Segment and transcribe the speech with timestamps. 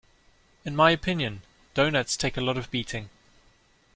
[0.65, 1.43] In my opinion,
[1.75, 3.11] doughnuts take a lot of beating.